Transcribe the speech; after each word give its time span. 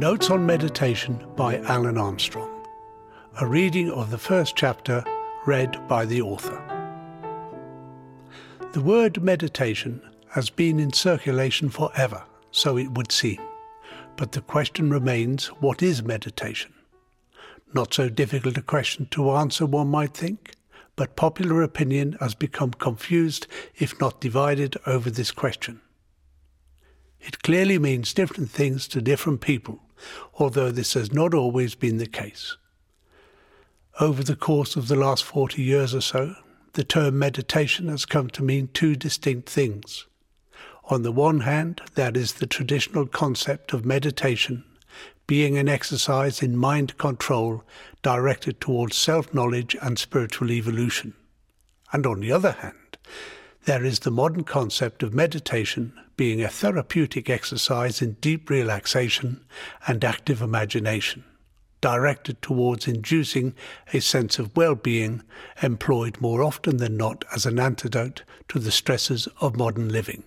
Notes 0.00 0.30
on 0.30 0.46
Meditation 0.46 1.22
by 1.36 1.58
Alan 1.58 1.98
Armstrong. 1.98 2.48
A 3.38 3.46
reading 3.46 3.90
of 3.90 4.10
the 4.10 4.16
first 4.16 4.56
chapter 4.56 5.04
read 5.44 5.86
by 5.88 6.06
the 6.06 6.22
author. 6.22 6.58
The 8.72 8.80
word 8.80 9.22
meditation 9.22 10.00
has 10.30 10.48
been 10.48 10.80
in 10.80 10.94
circulation 10.94 11.68
forever, 11.68 12.24
so 12.50 12.78
it 12.78 12.92
would 12.92 13.12
seem. 13.12 13.42
But 14.16 14.32
the 14.32 14.40
question 14.40 14.88
remains 14.88 15.48
what 15.60 15.82
is 15.82 16.02
meditation? 16.02 16.72
Not 17.74 17.92
so 17.92 18.08
difficult 18.08 18.56
a 18.56 18.62
question 18.62 19.06
to 19.10 19.32
answer, 19.32 19.66
one 19.66 19.88
might 19.88 20.14
think, 20.14 20.54
but 20.96 21.14
popular 21.14 21.60
opinion 21.60 22.16
has 22.20 22.34
become 22.34 22.70
confused, 22.70 23.46
if 23.76 24.00
not 24.00 24.18
divided, 24.18 24.78
over 24.86 25.10
this 25.10 25.30
question. 25.30 25.82
It 27.20 27.42
clearly 27.42 27.78
means 27.78 28.14
different 28.14 28.50
things 28.50 28.88
to 28.88 29.02
different 29.02 29.42
people, 29.42 29.82
although 30.34 30.70
this 30.70 30.94
has 30.94 31.12
not 31.12 31.34
always 31.34 31.74
been 31.74 31.98
the 31.98 32.06
case. 32.06 32.56
Over 33.98 34.22
the 34.22 34.36
course 34.36 34.76
of 34.76 34.88
the 34.88 34.96
last 34.96 35.24
40 35.24 35.62
years 35.62 35.94
or 35.94 36.00
so, 36.00 36.34
the 36.72 36.84
term 36.84 37.18
meditation 37.18 37.88
has 37.88 38.06
come 38.06 38.28
to 38.30 38.42
mean 38.42 38.68
two 38.72 38.94
distinct 38.94 39.48
things. 39.48 40.06
On 40.84 41.02
the 41.02 41.12
one 41.12 41.40
hand, 41.40 41.80
that 41.94 42.16
is 42.16 42.34
the 42.34 42.46
traditional 42.46 43.06
concept 43.06 43.72
of 43.72 43.84
meditation 43.84 44.64
being 45.30 45.56
an 45.56 45.68
exercise 45.68 46.42
in 46.42 46.56
mind 46.56 46.98
control 46.98 47.62
directed 48.02 48.60
towards 48.60 48.96
self 48.96 49.32
knowledge 49.32 49.76
and 49.80 49.96
spiritual 49.96 50.50
evolution. 50.50 51.14
And 51.92 52.04
on 52.04 52.18
the 52.18 52.32
other 52.32 52.50
hand, 52.50 52.98
there 53.64 53.84
is 53.84 54.00
the 54.00 54.10
modern 54.10 54.44
concept 54.44 55.02
of 55.02 55.14
meditation 55.14 55.92
being 56.16 56.42
a 56.42 56.48
therapeutic 56.48 57.28
exercise 57.28 58.00
in 58.00 58.12
deep 58.14 58.48
relaxation 58.48 59.44
and 59.86 60.04
active 60.04 60.40
imagination, 60.40 61.24
directed 61.80 62.40
towards 62.42 62.88
inducing 62.88 63.54
a 63.92 64.00
sense 64.00 64.38
of 64.38 64.56
well 64.56 64.74
being, 64.74 65.22
employed 65.62 66.20
more 66.20 66.42
often 66.42 66.78
than 66.78 66.96
not 66.96 67.24
as 67.34 67.46
an 67.46 67.58
antidote 67.58 68.22
to 68.48 68.58
the 68.58 68.70
stresses 68.70 69.28
of 69.40 69.56
modern 69.56 69.88
living. 69.88 70.22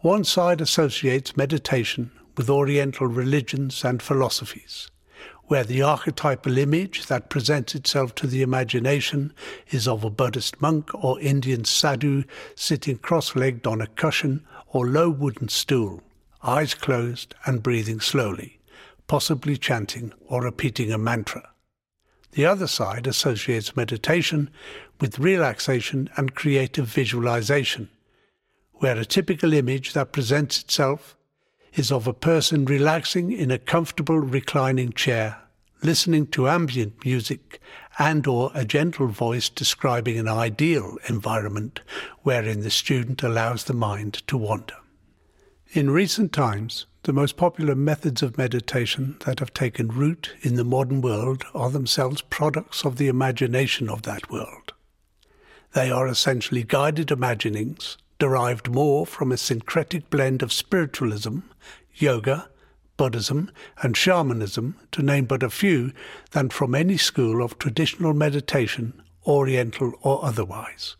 One 0.00 0.24
side 0.24 0.60
associates 0.60 1.36
meditation 1.36 2.12
with 2.36 2.48
Oriental 2.48 3.08
religions 3.08 3.84
and 3.84 4.00
philosophies, 4.00 4.90
where 5.48 5.64
the 5.64 5.82
archetypal 5.82 6.58
image 6.58 7.06
that 7.06 7.30
presents 7.30 7.74
itself 7.74 8.14
to 8.14 8.26
the 8.26 8.42
imagination 8.42 9.32
is 9.70 9.88
of 9.88 10.04
a 10.04 10.10
Buddhist 10.10 10.60
monk 10.60 10.90
or 10.94 11.18
Indian 11.20 11.64
sadhu 11.64 12.22
sitting 12.54 12.98
cross 12.98 13.34
legged 13.34 13.66
on 13.66 13.80
a 13.80 13.86
cushion 13.86 14.46
or 14.68 14.86
low 14.86 15.08
wooden 15.08 15.48
stool, 15.48 16.02
eyes 16.42 16.74
closed 16.74 17.34
and 17.46 17.62
breathing 17.62 17.98
slowly, 17.98 18.60
possibly 19.06 19.56
chanting 19.56 20.12
or 20.26 20.42
repeating 20.42 20.92
a 20.92 20.98
mantra. 20.98 21.50
The 22.32 22.44
other 22.44 22.66
side 22.66 23.06
associates 23.06 23.74
meditation 23.74 24.50
with 25.00 25.18
relaxation 25.18 26.10
and 26.16 26.34
creative 26.34 26.86
visualization, 26.86 27.88
where 28.74 28.98
a 28.98 29.06
typical 29.06 29.54
image 29.54 29.94
that 29.94 30.12
presents 30.12 30.60
itself 30.60 31.16
is 31.74 31.92
of 31.92 32.06
a 32.06 32.12
person 32.12 32.64
relaxing 32.64 33.32
in 33.32 33.50
a 33.50 33.58
comfortable 33.58 34.18
reclining 34.18 34.92
chair, 34.92 35.36
listening 35.82 36.26
to 36.26 36.48
ambient 36.48 37.04
music 37.04 37.60
and 37.98 38.26
or 38.26 38.50
a 38.54 38.64
gentle 38.64 39.08
voice 39.08 39.48
describing 39.48 40.18
an 40.18 40.28
ideal 40.28 40.96
environment 41.08 41.80
wherein 42.22 42.60
the 42.60 42.70
student 42.70 43.22
allows 43.22 43.64
the 43.64 43.74
mind 43.74 44.26
to 44.26 44.36
wander. 44.36 44.76
In 45.72 45.90
recent 45.90 46.32
times, 46.32 46.86
the 47.02 47.12
most 47.12 47.36
popular 47.36 47.74
methods 47.74 48.22
of 48.22 48.38
meditation 48.38 49.16
that 49.24 49.38
have 49.38 49.52
taken 49.52 49.88
root 49.88 50.34
in 50.42 50.54
the 50.54 50.64
modern 50.64 51.00
world 51.00 51.44
are 51.54 51.70
themselves 51.70 52.22
products 52.22 52.84
of 52.84 52.96
the 52.96 53.08
imagination 53.08 53.88
of 53.88 54.02
that 54.02 54.30
world. 54.30 54.72
They 55.74 55.90
are 55.90 56.08
essentially 56.08 56.62
guided 56.62 57.10
imaginings 57.10 57.98
derived 58.18 58.68
more 58.68 59.06
from 59.06 59.30
a 59.30 59.36
syncretic 59.36 60.10
blend 60.10 60.42
of 60.42 60.52
spiritualism, 60.52 61.38
yoga, 61.94 62.48
Buddhism, 62.96 63.50
and 63.80 63.96
shamanism, 63.96 64.76
to 64.90 65.02
name 65.02 65.24
but 65.24 65.42
a 65.42 65.50
few, 65.50 65.92
than 66.32 66.48
from 66.48 66.74
any 66.74 66.96
school 66.96 67.42
of 67.42 67.58
traditional 67.58 68.12
meditation, 68.12 69.00
Oriental 69.26 69.92
or 70.02 70.24
otherwise. 70.24 70.96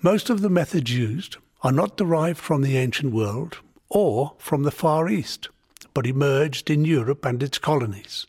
Most 0.00 0.30
of 0.30 0.40
the 0.40 0.48
methods 0.48 0.92
used 0.92 1.36
are 1.62 1.72
not 1.72 1.96
derived 1.96 2.38
from 2.38 2.62
the 2.62 2.76
ancient 2.76 3.12
world 3.12 3.58
or 3.90 4.34
from 4.38 4.62
the 4.62 4.70
Far 4.70 5.08
East, 5.08 5.48
but 5.92 6.06
emerged 6.06 6.70
in 6.70 6.84
Europe 6.84 7.24
and 7.24 7.42
its 7.42 7.58
colonies 7.58 8.26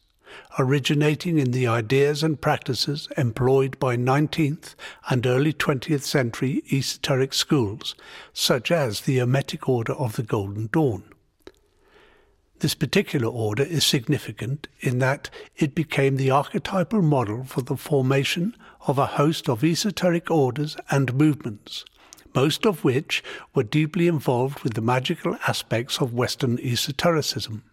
originating 0.58 1.38
in 1.38 1.52
the 1.52 1.68
ideas 1.68 2.24
and 2.24 2.42
practices 2.42 3.08
employed 3.18 3.78
by 3.80 3.96
19th 3.96 4.76
and 5.10 5.26
early 5.26 5.54
20th 5.54 6.02
century 6.02 6.64
esoteric 6.72 7.34
schools, 7.34 7.96
such 8.34 8.72
as 8.72 9.02
the 9.02 9.18
Hermetic 9.18 9.70
Order 9.70 9.94
of 9.94 10.16
the 10.16 10.24
Golden 10.24 10.68
Dawn. 10.72 11.04
This 12.60 12.76
particular 12.76 13.28
order 13.28 13.64
is 13.64 13.86
significant 13.86 14.68
in 14.82 15.00
that 15.00 15.30
it 15.56 15.74
became 15.74 16.18
the 16.18 16.32
archetypal 16.32 17.02
model 17.02 17.46
for 17.46 17.62
the 17.62 17.78
formation 17.78 18.54
of 18.86 18.98
a 18.98 19.06
host 19.06 19.48
of 19.48 19.64
esoteric 19.64 20.30
orders 20.30 20.76
and 20.92 21.14
movements, 21.14 21.86
most 22.36 22.66
of 22.66 22.84
which 22.84 23.24
were 23.56 23.64
deeply 23.64 24.08
involved 24.08 24.60
with 24.60 24.74
the 24.74 24.82
magical 24.82 25.38
aspects 25.48 26.02
of 26.02 26.14
Western 26.14 26.60
esotericism 26.60 27.64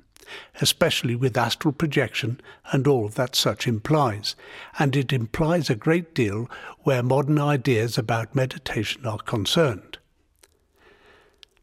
especially 0.61 1.15
with 1.15 1.37
astral 1.37 1.73
projection 1.73 2.41
and 2.73 2.87
all 2.87 3.09
that 3.09 3.37
such 3.37 3.67
implies, 3.67 4.37
and 4.79 4.97
it 4.97 5.13
implies 5.13 5.71
a 5.71 5.75
great 5.75 6.15
deal 6.15 6.51
where 6.81 7.03
modern 7.03 7.39
ideas 7.39 7.99
about 7.99 8.35
meditation 8.35 9.07
are 9.07 9.19
concerned. 9.19 9.99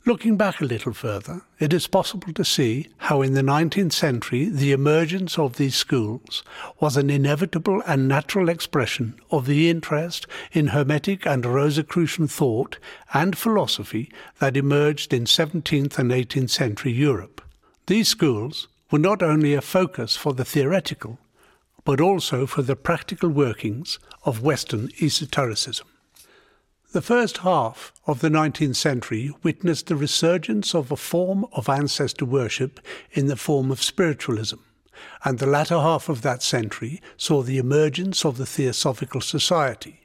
Looking 0.06 0.36
back 0.36 0.60
a 0.60 0.66
little 0.66 0.92
further, 0.92 1.44
it 1.60 1.72
is 1.72 1.88
possible 1.88 2.34
to 2.34 2.44
see 2.44 2.90
how 2.98 3.22
in 3.22 3.36
the 3.36 3.42
19th 3.42 3.94
century 3.94 4.50
the 4.50 4.74
emergence 4.74 5.40
of 5.40 5.56
these 5.56 5.76
schools 5.76 6.44
was 6.82 6.98
an 6.98 7.10
inevitable 7.10 7.82
and 7.88 8.06
natural 8.06 8.50
expression 8.50 9.18
of 9.32 9.46
the 9.46 9.70
interest 9.70 10.28
in 10.52 10.68
Hermetic 10.68 11.26
and 11.26 11.46
Rosicrucian 11.46 12.28
thought 12.28 12.80
and 13.14 13.38
philosophy 13.38 14.12
that 14.40 14.58
emerged 14.58 15.14
in 15.14 15.24
17th 15.24 15.98
and 15.98 16.12
18th 16.12 16.50
century 16.50 16.92
Europe. 16.92 17.42
These 17.88 18.08
schools 18.08 18.70
were 18.92 19.00
not 19.00 19.22
only 19.22 19.54
a 19.54 19.62
focus 19.62 20.16
for 20.16 20.34
the 20.34 20.46
theoretical, 20.46 21.20
but 21.84 22.00
also 22.00 22.46
for 22.46 22.62
the 22.62 22.78
practical 22.78 23.28
workings 23.28 24.00
of 24.24 24.42
Western 24.42 24.90
esotericism. 25.02 25.88
The 26.94 27.02
first 27.02 27.40
half 27.40 27.92
of 28.08 28.22
the 28.22 28.30
19th 28.30 28.78
century 28.78 29.32
witnessed 29.44 29.88
the 29.88 29.98
resurgence 29.98 30.74
of 30.74 30.92
a 30.92 30.96
form 30.96 31.46
of 31.52 31.68
ancestor 31.68 32.24
worship 32.24 32.80
in 33.12 33.28
the 33.28 33.36
form 33.36 33.70
of 33.70 33.84
spiritualism, 33.84 34.60
and 35.26 35.40
the 35.40 35.46
latter 35.46 35.80
half 35.80 36.08
of 36.08 36.22
that 36.22 36.42
century 36.42 37.02
saw 37.18 37.42
the 37.42 37.58
emergence 37.58 38.24
of 38.24 38.38
the 38.38 38.46
Theosophical 38.46 39.20
Society, 39.20 40.03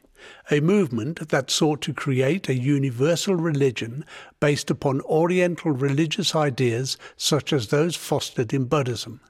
a 0.51 0.61
movement 0.61 1.29
that 1.29 1.51
sought 1.51 1.81
to 1.83 1.93
create 1.93 2.49
a 2.49 2.55
universal 2.55 3.35
religion 3.35 4.05
based 4.41 4.71
upon 4.71 5.01
Oriental 5.03 5.71
religious 5.71 6.35
ideas 6.35 6.97
such 7.17 7.53
as 7.53 7.69
those 7.69 7.97
fostered 7.97 8.53
in 8.53 8.65
Buddhism. 8.65 9.21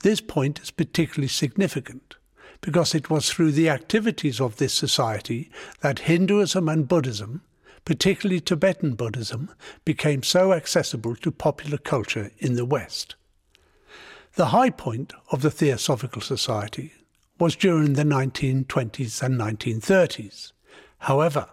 This 0.00 0.20
point 0.20 0.60
is 0.60 0.70
particularly 0.70 1.28
significant 1.28 2.16
because 2.60 2.94
it 2.94 3.10
was 3.10 3.30
through 3.30 3.52
the 3.52 3.68
activities 3.68 4.40
of 4.40 4.56
this 4.56 4.74
society 4.74 5.50
that 5.80 6.00
Hinduism 6.00 6.68
and 6.68 6.88
Buddhism, 6.88 7.42
particularly 7.84 8.40
Tibetan 8.40 8.94
Buddhism, 8.94 9.50
became 9.84 10.22
so 10.22 10.52
accessible 10.52 11.16
to 11.16 11.30
popular 11.30 11.78
culture 11.78 12.30
in 12.38 12.54
the 12.54 12.64
West. 12.64 13.14
The 14.34 14.46
high 14.46 14.70
point 14.70 15.12
of 15.32 15.42
the 15.42 15.50
Theosophical 15.50 16.22
Society 16.22 16.92
was 17.38 17.56
during 17.56 17.94
the 17.94 18.02
1920s 18.02 19.22
and 19.22 19.38
1930s. 19.38 20.52
However, 20.98 21.48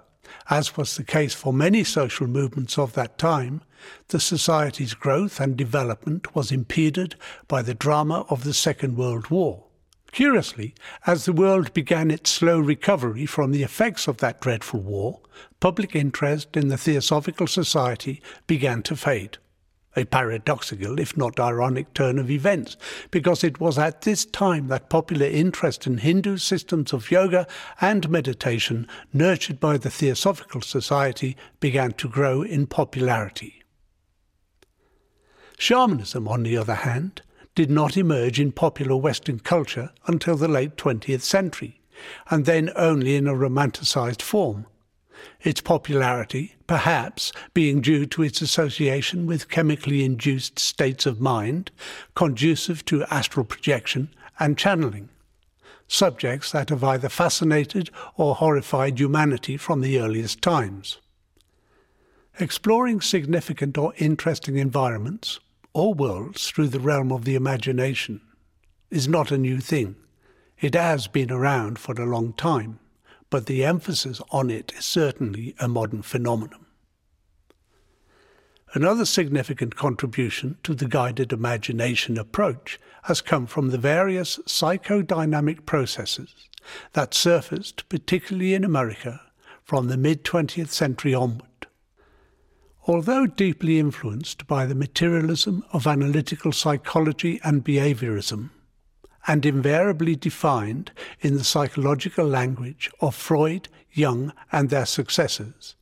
as 0.49 0.75
was 0.75 0.95
the 0.95 1.03
case 1.03 1.33
for 1.33 1.53
many 1.53 1.83
social 1.83 2.27
movements 2.27 2.77
of 2.77 2.93
that 2.93 3.17
time, 3.17 3.61
the 4.07 4.19
society's 4.19 4.93
growth 4.93 5.39
and 5.39 5.55
development 5.55 6.35
was 6.35 6.51
impeded 6.51 7.15
by 7.47 7.61
the 7.61 7.73
drama 7.73 8.25
of 8.29 8.43
the 8.43 8.53
Second 8.53 8.97
World 8.97 9.29
War. 9.29 9.65
Curiously, 10.11 10.73
as 11.05 11.25
the 11.25 11.33
world 11.33 11.73
began 11.73 12.09
its 12.09 12.29
slow 12.29 12.59
recovery 12.59 13.25
from 13.25 13.51
the 13.51 13.63
effects 13.63 14.07
of 14.07 14.17
that 14.17 14.39
dreadful 14.39 14.79
war, 14.79 15.19
public 15.59 15.95
interest 15.95 16.55
in 16.55 16.69
the 16.69 16.77
Theosophical 16.77 17.47
Society 17.47 18.21
began 18.47 18.81
to 18.83 18.95
fade 18.95 19.37
a 19.95 20.05
paradoxical, 20.05 20.99
if 20.99 21.15
not 21.15 21.39
ironic, 21.39 21.93
turn 21.93 22.19
of 22.19 22.29
events, 22.29 22.77
because 23.11 23.43
it 23.43 23.59
was 23.59 23.77
at 23.77 24.01
this 24.01 24.25
time 24.25 24.67
that 24.67 24.89
popular 24.89 25.25
interest 25.25 25.87
in 25.87 25.99
Hindu 25.99 26.37
systems 26.37 26.93
of 26.93 27.11
yoga 27.11 27.47
and 27.79 28.09
meditation, 28.09 28.87
nurtured 29.13 29.59
by 29.59 29.77
the 29.77 29.89
Theosophical 29.89 30.61
Society, 30.61 31.37
began 31.59 31.93
to 31.93 32.09
grow 32.09 32.41
in 32.41 32.67
popularity. 32.67 33.63
Shamanism, 35.57 36.27
on 36.27 36.43
the 36.43 36.57
other 36.57 36.75
hand, 36.75 37.21
did 37.55 37.71
not 37.71 37.95
emerge 37.95 38.39
in 38.39 38.51
popular 38.51 38.97
Western 38.97 39.39
culture 39.39 39.91
until 40.07 40.35
the 40.35 40.49
late 40.49 40.75
20th 40.75 41.21
century, 41.21 41.79
and 42.29 42.45
then 42.45 42.69
only 42.75 43.15
in 43.15 43.27
a 43.27 43.33
romanticized 43.33 44.21
form. 44.21 44.65
Its 45.41 45.61
popularity, 45.61 46.55
perhaps, 46.67 47.31
being 47.53 47.81
due 47.81 48.05
to 48.05 48.23
its 48.23 48.41
association 48.41 49.25
with 49.25 49.49
chemically 49.49 50.03
induced 50.03 50.59
states 50.59 51.05
of 51.05 51.21
mind 51.21 51.71
conducive 52.15 52.83
to 52.85 53.03
astral 53.05 53.45
projection 53.45 54.09
and 54.39 54.57
channeling, 54.57 55.09
subjects 55.87 56.51
that 56.51 56.69
have 56.69 56.83
either 56.83 57.09
fascinated 57.09 57.89
or 58.15 58.35
horrified 58.35 58.99
humanity 58.99 59.57
from 59.57 59.81
the 59.81 59.99
earliest 59.99 60.41
times. 60.41 60.99
Exploring 62.39 62.99
significant 62.99 63.77
or 63.77 63.93
interesting 63.97 64.57
environments 64.57 65.39
or 65.73 65.93
worlds 65.93 66.49
through 66.49 66.67
the 66.67 66.79
realm 66.79 67.11
of 67.11 67.23
the 67.23 67.35
imagination 67.35 68.19
is 68.89 69.07
not 69.07 69.31
a 69.31 69.37
new 69.37 69.59
thing. 69.59 69.95
It 70.59 70.73
has 70.73 71.07
been 71.07 71.31
around 71.31 71.79
for 71.79 71.93
a 71.93 72.05
long 72.05 72.33
time, 72.33 72.79
but 73.29 73.45
the 73.45 73.65
emphasis 73.65 74.21
on 74.31 74.49
it 74.49 74.73
is 74.77 74.85
certainly 74.85 75.55
a 75.59 75.67
modern 75.67 76.01
phenomenon. 76.01 76.65
Another 78.73 79.05
significant 79.05 79.75
contribution 79.75 80.57
to 80.63 80.73
the 80.73 80.87
guided 80.87 81.31
imagination 81.31 82.17
approach 82.17 82.79
has 83.03 83.21
come 83.21 83.45
from 83.47 83.69
the 83.69 83.77
various 83.77 84.37
psychodynamic 84.39 85.65
processes 85.65 86.33
that 86.93 87.13
surfaced, 87.13 87.87
particularly 87.89 88.53
in 88.53 88.63
America, 88.63 89.21
from 89.63 89.87
the 89.87 89.97
mid 89.97 90.23
20th 90.23 90.69
century 90.69 91.13
onward. 91.13 91.67
Although 92.87 93.25
deeply 93.25 93.79
influenced 93.79 94.45
by 94.45 94.65
the 94.65 94.75
materialism 94.75 95.63
of 95.71 95.87
analytical 95.87 96.51
psychology 96.51 97.39
and 97.43 97.63
behaviorism, 97.63 98.51
and 99.27 99.45
invariably 99.45 100.15
defined 100.15 100.91
in 101.21 101.35
the 101.35 101.43
psychological 101.43 102.25
language 102.25 102.91
of 103.01 103.15
Freud, 103.15 103.67
Jung, 103.91 104.33
and 104.51 104.69
their 104.69 104.85
successors, 104.85 105.75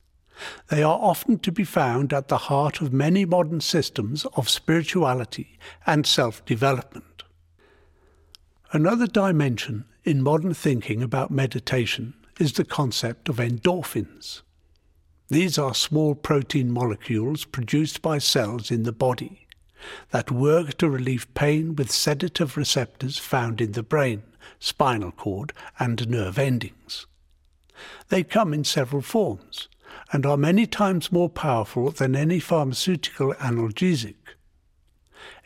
they 0.68 0.82
are 0.82 0.98
often 1.00 1.38
to 1.38 1.52
be 1.52 1.64
found 1.64 2.12
at 2.12 2.28
the 2.28 2.38
heart 2.38 2.80
of 2.80 2.92
many 2.92 3.24
modern 3.24 3.60
systems 3.60 4.24
of 4.36 4.48
spirituality 4.48 5.58
and 5.86 6.06
self 6.06 6.44
development. 6.44 7.22
Another 8.72 9.06
dimension 9.06 9.84
in 10.02 10.22
modern 10.22 10.54
thinking 10.54 11.02
about 11.02 11.30
meditation 11.30 12.14
is 12.40 12.54
the 12.54 12.64
concept 12.64 13.28
of 13.28 13.36
endorphins. 13.36 14.42
These 15.28 15.56
are 15.56 15.74
small 15.74 16.14
protein 16.14 16.70
molecules 16.70 17.44
produced 17.44 18.02
by 18.02 18.18
cells 18.18 18.70
in 18.70 18.82
the 18.82 18.92
body 18.92 19.43
that 20.10 20.30
work 20.30 20.76
to 20.78 20.88
relieve 20.88 21.32
pain 21.34 21.74
with 21.76 21.90
sedative 21.90 22.56
receptors 22.56 23.18
found 23.18 23.60
in 23.60 23.72
the 23.72 23.82
brain, 23.82 24.22
spinal 24.58 25.12
cord, 25.12 25.52
and 25.78 26.08
nerve 26.08 26.38
endings. 26.38 27.06
They 28.08 28.22
come 28.22 28.54
in 28.54 28.64
several 28.64 29.02
forms 29.02 29.68
and 30.12 30.24
are 30.26 30.36
many 30.36 30.66
times 30.66 31.12
more 31.12 31.28
powerful 31.28 31.90
than 31.90 32.16
any 32.16 32.40
pharmaceutical 32.40 33.34
analgesic. 33.34 34.16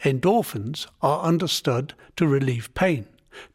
Endorphins 0.04 0.86
are 1.02 1.22
understood 1.22 1.94
to 2.16 2.26
relieve 2.26 2.72
pain, 2.74 3.06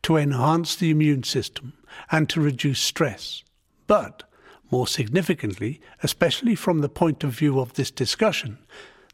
to 0.03 0.18
enhance 0.18 0.75
the 0.75 0.89
immune 0.89 1.24
system, 1.24 1.74
and 2.12 2.30
to 2.30 2.41
reduce 2.41 2.80
stress. 2.80 3.44
But 3.88 4.24
more 4.71 4.88
significantly, 4.88 5.81
especially 6.01 6.56
from 6.56 6.80
the 6.80 6.89
point 6.89 7.24
of 7.24 7.31
view 7.31 7.59
of 7.59 7.74
this 7.74 7.91
discussion, 7.91 8.57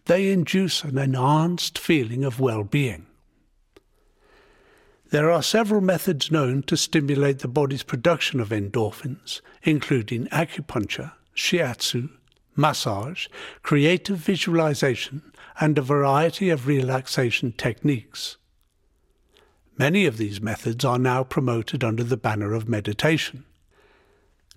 they 0.06 0.32
induce 0.32 0.84
an 0.84 0.98
enhanced 0.98 1.78
feeling 1.78 2.24
of 2.24 2.40
well 2.40 2.64
being. 2.64 3.06
There 5.12 5.32
are 5.32 5.42
several 5.42 5.82
methods 5.82 6.32
known 6.32 6.62
to 6.64 6.78
stimulate 6.78 7.40
the 7.40 7.48
body's 7.48 7.82
production 7.82 8.40
of 8.40 8.50
endorphins, 8.50 9.42
including 9.64 10.28
acupuncture, 10.28 11.14
shiatsu, 11.36 12.10
massage, 12.56 13.28
creative 13.64 14.18
visualization, 14.18 15.32
and 15.60 15.78
a 15.78 15.82
variety 15.82 16.50
of 16.50 16.68
relaxation 16.68 17.54
techniques. 17.54 18.38
Many 19.80 20.06
of 20.06 20.18
these 20.18 20.42
methods 20.42 20.86
are 20.86 21.00
now 21.00 21.24
promoted 21.24 21.84
under 21.84 22.04
the 22.04 22.18
banner 22.18 22.54
of 22.54 22.70
meditation. 22.70 23.46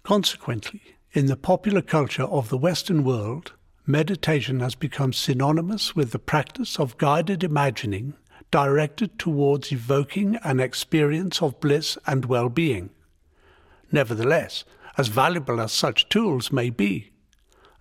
Consequently, 0.02 0.82
in 1.12 1.26
the 1.26 1.36
popular 1.36 1.80
culture 1.80 2.24
of 2.24 2.48
the 2.48 2.58
Western 2.58 3.04
world, 3.04 3.52
meditation 3.86 4.60
has 4.60 4.74
become 4.74 5.12
synonymous 5.12 5.96
with 5.96 6.12
the 6.12 6.18
practice 6.18 6.78
of 6.78 6.98
guided 6.98 7.42
imagining 7.42 8.14
directed 8.50 9.18
towards 9.18 9.72
evoking 9.72 10.36
an 10.44 10.60
experience 10.60 11.42
of 11.42 11.58
bliss 11.58 11.98
and 12.06 12.26
well 12.26 12.48
being. 12.48 12.90
Nevertheless, 13.90 14.64
as 14.96 15.08
valuable 15.08 15.60
as 15.60 15.72
such 15.72 16.08
tools 16.08 16.52
may 16.52 16.70
be, 16.70 17.10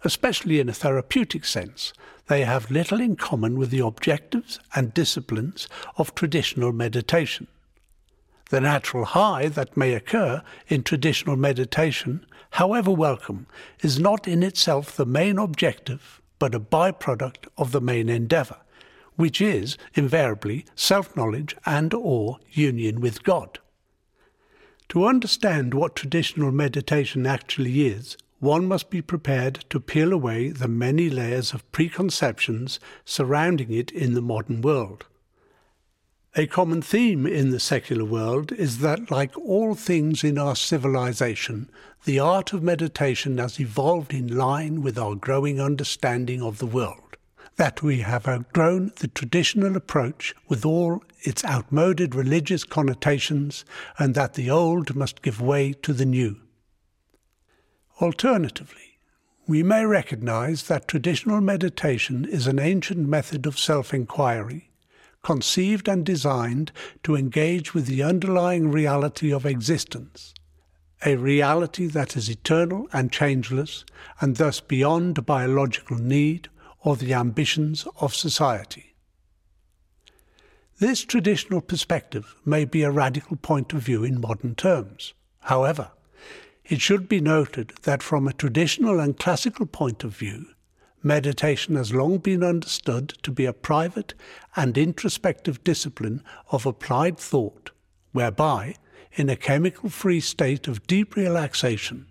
especially 0.03 0.59
in 0.59 0.69
a 0.69 0.73
therapeutic 0.73 1.45
sense, 1.45 1.93
they 2.27 2.45
have 2.45 2.71
little 2.71 3.01
in 3.01 3.15
common 3.15 3.57
with 3.57 3.69
the 3.69 3.79
objectives 3.79 4.59
and 4.73 4.93
disciplines 4.93 5.67
of 5.97 6.15
traditional 6.15 6.71
meditation. 6.71 7.47
The 8.51 8.59
natural 8.59 9.05
high 9.05 9.47
that 9.47 9.77
may 9.77 9.93
occur 9.93 10.43
in 10.67 10.83
traditional 10.83 11.37
meditation, 11.37 12.25
however 12.49 12.91
welcome, 12.91 13.47
is 13.79 13.97
not 13.97 14.27
in 14.27 14.43
itself 14.43 14.93
the 14.93 15.05
main 15.05 15.39
objective, 15.39 16.21
but 16.37 16.53
a 16.53 16.59
byproduct 16.59 17.47
of 17.57 17.71
the 17.71 17.79
main 17.79 18.09
endeavor, 18.09 18.57
which 19.15 19.39
is 19.39 19.77
invariably 19.93 20.65
self-knowledge 20.75 21.55
and 21.65 21.93
or 21.93 22.39
union 22.49 22.99
with 22.99 23.23
God. 23.23 23.59
To 24.89 25.05
understand 25.05 25.73
what 25.73 25.95
traditional 25.95 26.51
meditation 26.51 27.25
actually 27.25 27.87
is, 27.87 28.17
one 28.39 28.65
must 28.65 28.89
be 28.89 29.01
prepared 29.01 29.63
to 29.69 29.79
peel 29.79 30.11
away 30.11 30.49
the 30.49 30.67
many 30.67 31.09
layers 31.09 31.53
of 31.53 31.71
preconceptions 31.71 32.81
surrounding 33.05 33.71
it 33.71 33.91
in 33.91 34.13
the 34.13 34.21
modern 34.21 34.61
world. 34.61 35.05
A 36.37 36.47
common 36.47 36.81
theme 36.81 37.27
in 37.27 37.49
the 37.51 37.59
secular 37.59 38.05
world 38.05 38.53
is 38.53 38.77
that, 38.77 39.11
like 39.11 39.37
all 39.37 39.75
things 39.75 40.23
in 40.23 40.37
our 40.37 40.55
civilization, 40.55 41.69
the 42.05 42.19
art 42.19 42.53
of 42.53 42.63
meditation 42.63 43.37
has 43.37 43.59
evolved 43.59 44.13
in 44.13 44.37
line 44.37 44.81
with 44.81 44.97
our 44.97 45.13
growing 45.15 45.59
understanding 45.59 46.41
of 46.41 46.59
the 46.59 46.65
world. 46.65 47.17
That 47.57 47.83
we 47.83 47.99
have 47.99 48.29
outgrown 48.29 48.93
the 48.99 49.09
traditional 49.09 49.75
approach 49.75 50.33
with 50.47 50.65
all 50.65 51.03
its 51.19 51.43
outmoded 51.43 52.15
religious 52.15 52.63
connotations, 52.63 53.65
and 53.99 54.15
that 54.15 54.35
the 54.35 54.49
old 54.49 54.95
must 54.95 55.21
give 55.21 55.41
way 55.41 55.73
to 55.81 55.91
the 55.91 56.05
new. 56.05 56.39
Alternatively, 57.99 58.99
we 59.47 59.63
may 59.63 59.85
recognize 59.85 60.63
that 60.67 60.87
traditional 60.87 61.41
meditation 61.41 62.23
is 62.23 62.47
an 62.47 62.57
ancient 62.57 63.05
method 63.05 63.45
of 63.45 63.59
self 63.59 63.93
inquiry 63.93 64.70
conceived 65.23 65.87
and 65.87 66.05
designed 66.05 66.71
to 67.03 67.15
engage 67.15 67.73
with 67.73 67.85
the 67.85 68.03
underlying 68.03 68.71
reality 68.71 69.31
of 69.31 69.45
existence, 69.45 70.33
a 71.05 71.15
reality 71.15 71.87
that 71.87 72.15
is 72.15 72.29
eternal 72.29 72.87
and 72.93 73.11
changeless, 73.11 73.85
and 74.19 74.37
thus 74.37 74.59
beyond 74.59 75.25
biological 75.25 75.97
need 75.97 76.47
or 76.81 76.95
the 76.95 77.13
ambitions 77.13 77.87
of 77.99 78.15
society. 78.15 78.95
This 80.79 81.03
traditional 81.03 81.61
perspective 81.61 82.35
may 82.43 82.65
be 82.65 82.81
a 82.81 82.89
radical 82.91 83.37
point 83.37 83.71
of 83.73 83.83
view 83.83 84.03
in 84.03 84.19
modern 84.19 84.55
terms. 84.55 85.13
However, 85.41 85.91
it 86.65 86.81
should 86.81 87.07
be 87.07 87.21
noted 87.21 87.73
that 87.83 88.01
from 88.01 88.27
a 88.27 88.33
traditional 88.33 88.99
and 88.99 89.17
classical 89.17 89.67
point 89.67 90.03
of 90.03 90.15
view, 90.15 90.47
Meditation 91.03 91.75
has 91.75 91.93
long 91.93 92.19
been 92.19 92.43
understood 92.43 93.09
to 93.23 93.31
be 93.31 93.45
a 93.45 93.53
private 93.53 94.13
and 94.55 94.77
introspective 94.77 95.63
discipline 95.63 96.23
of 96.51 96.65
applied 96.65 97.17
thought, 97.17 97.71
whereby, 98.11 98.75
in 99.13 99.27
a 99.27 99.35
chemical 99.35 99.89
free 99.89 100.19
state 100.19 100.67
of 100.67 100.85
deep 100.85 101.15
relaxation, 101.15 102.05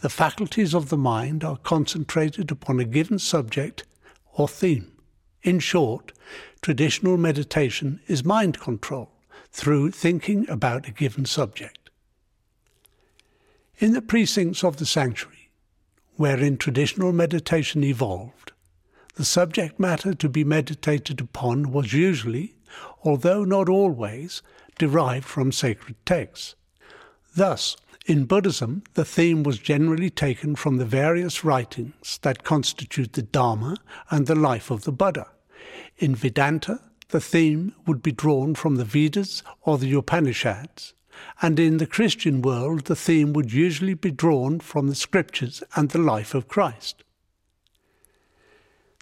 the 0.00 0.10
faculties 0.10 0.74
of 0.74 0.90
the 0.90 0.96
mind 0.96 1.42
are 1.42 1.56
concentrated 1.56 2.50
upon 2.50 2.78
a 2.78 2.84
given 2.84 3.18
subject 3.18 3.84
or 4.34 4.46
theme. 4.46 4.92
In 5.42 5.58
short, 5.58 6.12
traditional 6.60 7.16
meditation 7.16 8.00
is 8.06 8.24
mind 8.24 8.60
control 8.60 9.10
through 9.50 9.90
thinking 9.90 10.48
about 10.50 10.86
a 10.86 10.92
given 10.92 11.24
subject. 11.24 11.90
In 13.78 13.92
the 13.92 14.02
precincts 14.02 14.62
of 14.62 14.76
the 14.76 14.86
sanctuary, 14.86 15.37
wherein 16.18 16.56
traditional 16.56 17.12
meditation 17.12 17.82
evolved, 17.82 18.52
the 19.14 19.24
subject 19.24 19.80
matter 19.80 20.12
to 20.12 20.28
be 20.28 20.44
meditated 20.44 21.20
upon 21.20 21.72
was 21.72 21.92
usually, 21.92 22.54
although 23.02 23.44
not 23.44 23.68
always, 23.68 24.42
derived 24.78 25.24
from 25.24 25.50
sacred 25.50 25.96
texts. 26.04 26.54
Thus, 27.34 27.76
in 28.04 28.24
Buddhism, 28.24 28.82
the 28.94 29.04
theme 29.04 29.44
was 29.44 29.58
generally 29.58 30.10
taken 30.10 30.56
from 30.56 30.78
the 30.78 30.84
various 30.84 31.44
writings 31.44 32.18
that 32.22 32.42
constitute 32.42 33.12
the 33.12 33.22
Dharma 33.22 33.76
and 34.10 34.26
the 34.26 34.34
life 34.34 34.70
of 34.70 34.82
the 34.84 34.92
Buddha, 34.92 35.28
In 35.98 36.14
Vedanta, 36.14 36.80
the 37.08 37.20
theme 37.20 37.74
would 37.86 38.02
be 38.02 38.12
drawn 38.12 38.54
from 38.54 38.76
the 38.76 38.84
Vedas 38.84 39.42
or 39.62 39.78
the 39.78 39.92
Upanishads, 39.92 40.94
and 41.40 41.58
in 41.58 41.78
the 41.78 41.86
Christian 41.86 42.42
world, 42.42 42.86
the 42.86 42.96
theme 42.96 43.32
would 43.32 43.52
usually 43.52 43.94
be 43.94 44.10
drawn 44.10 44.60
from 44.60 44.88
the 44.88 44.94
scriptures 44.94 45.62
and 45.76 45.90
the 45.90 45.98
life 45.98 46.34
of 46.34 46.48
Christ. 46.48 47.04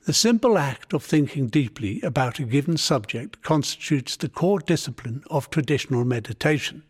The 0.05 0.13
simple 0.13 0.57
act 0.57 0.93
of 0.93 1.03
thinking 1.03 1.49
deeply 1.49 2.01
about 2.03 2.39
a 2.39 2.45
given 2.45 2.77
subject 2.77 3.43
constitutes 3.43 4.17
the 4.17 4.29
core 4.29 4.61
discipline 4.61 5.25
of 5.31 5.51
traditional 5.51 6.05
meditation. 6.05 6.85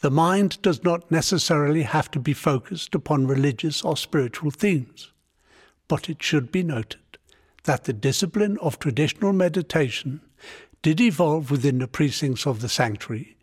The 0.00 0.10
mind 0.10 0.62
does 0.62 0.82
not 0.82 1.10
necessarily 1.10 1.82
have 1.82 2.10
to 2.12 2.18
be 2.18 2.32
focused 2.32 2.94
upon 2.94 3.26
religious 3.26 3.82
or 3.82 3.98
spiritual 3.98 4.50
themes, 4.50 5.12
but 5.88 6.08
it 6.08 6.22
should 6.22 6.50
be 6.50 6.62
noted 6.62 7.18
that 7.64 7.84
the 7.84 7.92
discipline 7.92 8.56
of 8.62 8.78
traditional 8.78 9.34
meditation 9.34 10.22
did 10.80 11.02
evolve 11.02 11.50
within 11.50 11.80
the 11.80 11.86
precincts 11.86 12.46
of 12.46 12.62
the 12.62 12.68
sanctuary 12.70 13.36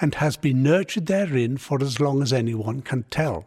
and 0.00 0.14
has 0.16 0.36
been 0.36 0.62
nurtured 0.62 1.06
therein 1.06 1.56
for 1.56 1.82
as 1.82 2.00
long 2.00 2.22
as 2.22 2.32
anyone 2.32 2.82
can 2.82 3.04
tell. 3.04 3.46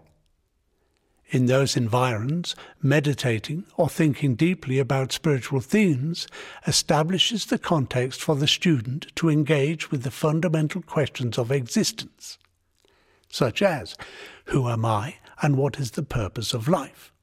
In 1.32 1.46
those 1.46 1.78
environs, 1.78 2.58
meditating 2.82 3.66
or 3.78 3.88
thinking 3.88 4.36
deeply 4.36 4.80
about 4.80 5.14
spiritual 5.14 5.62
themes 5.62 6.28
establishes 6.68 7.46
the 7.46 7.58
context 7.58 8.22
for 8.22 8.36
the 8.36 8.48
student 8.48 9.08
to 9.16 9.30
engage 9.30 9.92
with 9.92 10.04
the 10.04 10.12
fundamental 10.12 10.82
questions 10.82 11.38
of 11.38 11.50
existence, 11.50 12.38
such 13.30 13.62
as 13.62 13.96
Who 14.46 14.68
am 14.68 14.84
I 14.84 15.16
and 15.42 15.56
what 15.56 15.80
is 15.80 15.92
the 15.92 16.04
purpose 16.04 16.54
of 16.54 16.68
life? 16.68 17.14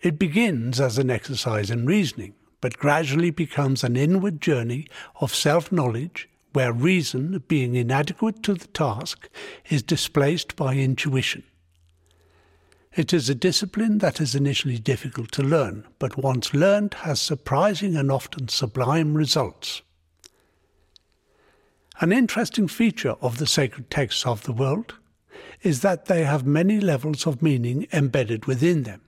It 0.00 0.18
begins 0.18 0.80
as 0.80 0.98
an 0.98 1.08
exercise 1.08 1.70
in 1.70 1.86
reasoning, 1.86 2.34
but 2.60 2.78
gradually 2.78 3.30
becomes 3.30 3.84
an 3.84 3.96
inward 3.96 4.40
journey 4.40 4.88
of 5.20 5.32
self 5.32 5.70
knowledge 5.70 6.28
where 6.52 6.72
reason, 6.72 7.42
being 7.48 7.74
inadequate 7.74 8.42
to 8.44 8.54
the 8.54 8.66
task, 8.68 9.28
is 9.68 9.82
displaced 9.82 10.56
by 10.56 10.74
intuition. 10.74 11.42
It 12.94 13.12
is 13.12 13.28
a 13.28 13.34
discipline 13.34 13.98
that 13.98 14.22
is 14.22 14.34
initially 14.34 14.78
difficult 14.78 15.30
to 15.32 15.42
learn, 15.42 15.86
but 15.98 16.16
once 16.16 16.54
learned 16.54 16.94
has 16.94 17.20
surprising 17.20 17.94
and 17.94 18.10
often 18.10 18.48
sublime 18.48 19.14
results. 19.14 19.82
An 22.00 22.10
interesting 22.12 22.68
feature 22.68 23.16
of 23.20 23.38
the 23.38 23.46
sacred 23.46 23.90
texts 23.90 24.26
of 24.26 24.44
the 24.44 24.52
world 24.52 24.94
is 25.62 25.80
that 25.80 26.06
they 26.06 26.24
have 26.24 26.46
many 26.46 26.80
levels 26.80 27.26
of 27.26 27.42
meaning 27.42 27.86
embedded 27.92 28.46
within 28.46 28.84
them. 28.84 29.02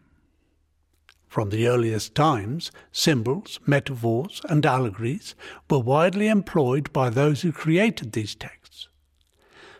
From 1.39 1.51
the 1.51 1.69
earliest 1.69 2.17
times, 2.17 2.73
symbols, 2.91 3.61
metaphors, 3.65 4.41
and 4.49 4.67
allegories 4.67 5.37
were 5.71 5.79
widely 5.79 6.27
employed 6.27 6.93
by 6.93 7.11
those 7.11 7.43
who 7.43 7.53
created 7.53 8.11
these 8.11 8.35
texts. 8.35 8.89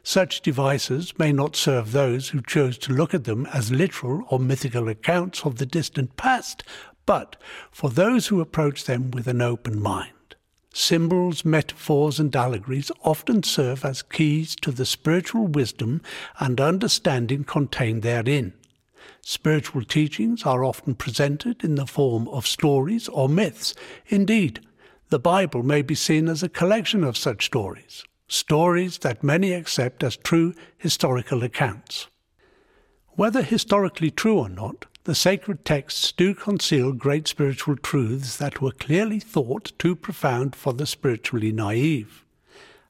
Such 0.05 0.41
devices 0.41 1.19
may 1.19 1.33
not 1.33 1.57
serve 1.57 1.91
those 1.91 2.29
who 2.29 2.43
chose 2.43 2.79
to 2.79 2.93
look 2.93 3.13
at 3.13 3.25
them 3.25 3.45
as 3.47 3.73
literal 3.73 4.23
or 4.29 4.39
mythical 4.39 4.89
accounts 4.89 5.45
of 5.45 5.57
the 5.57 5.67
distant 5.67 6.17
past, 6.17 6.63
but 7.07 7.35
for 7.73 7.91
those 7.91 8.29
who 8.29 8.41
approach 8.41 8.85
them 8.85 9.11
with 9.11 9.27
an 9.27 9.43
open 9.43 9.83
mind. 9.83 10.37
Symbols, 10.73 11.45
metaphors, 11.45 12.21
and 12.21 12.37
allegories 12.37 12.93
often 13.03 13.43
serve 13.43 13.85
as 13.85 14.03
keys 14.03 14.55
to 14.63 14.71
the 14.71 14.87
spiritual 14.87 15.49
wisdom 15.49 16.03
and 16.39 16.61
understanding 16.61 17.43
contained 17.43 18.03
therein. 18.03 18.53
Spiritual 19.23 19.83
teachings 19.83 20.45
are 20.45 20.65
often 20.65 20.95
presented 20.95 21.65
in 21.65 21.75
the 21.75 21.87
form 21.87 22.29
of 22.29 22.47
stories 22.47 23.09
or 23.09 23.29
myths. 23.29 23.75
Indeed, 24.07 24.61
the 25.11 25.19
Bible 25.19 25.63
may 25.63 25.83
be 25.83 25.95
seen 25.95 26.29
as 26.29 26.43
a 26.43 26.49
collection 26.49 27.03
of 27.03 27.17
such 27.17 27.47
stories, 27.47 28.05
stories 28.29 28.99
that 28.99 29.25
many 29.25 29.53
accept 29.53 30.05
as 30.05 30.17
true 30.17 30.55
historical 30.77 31.43
accounts. 31.43 32.09
Whether 33.13 33.43
historically 33.43 34.11
true 34.11 34.39
or 34.39 34.49
not, 34.49 34.85
the 35.05 35.15
sacred 35.15 35.65
texts 35.65 36.13
do 36.13 36.35
conceal 36.35 36.93
great 36.93 37.27
spiritual 37.27 37.77
truths 37.77 38.37
that 38.37 38.61
were 38.61 38.73
clearly 38.73 39.19
thought 39.19 39.73
too 39.79 39.97
profound 39.97 40.55
for 40.55 40.75
the 40.75 40.87
spiritually 40.87 41.51
naive, 41.51 42.25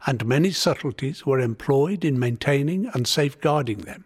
and 0.06 0.26
many 0.26 0.50
subtleties 0.50 1.24
were 1.24 1.38
employed 1.38 2.04
in 2.04 2.18
maintaining 2.18 2.86
and 2.86 3.06
safeguarding 3.06 3.78
them 3.78 4.04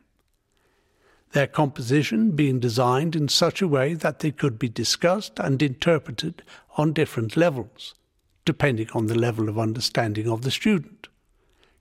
their 1.32 1.46
composition 1.46 2.30
being 2.32 2.60
designed 2.60 3.16
in 3.16 3.28
such 3.28 3.60
a 3.60 3.68
way 3.68 3.94
that 3.94 4.20
they 4.20 4.30
could 4.30 4.58
be 4.58 4.68
discussed 4.68 5.38
and 5.38 5.62
interpreted 5.62 6.42
on 6.76 6.92
different 6.92 7.36
levels, 7.36 7.94
depending 8.44 8.88
on 8.94 9.06
the 9.06 9.18
level 9.18 9.48
of 9.48 9.58
understanding 9.58 10.28
of 10.30 10.42
the 10.42 10.50
student, 10.50 11.08